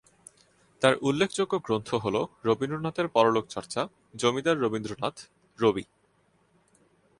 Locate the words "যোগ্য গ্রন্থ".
1.33-1.89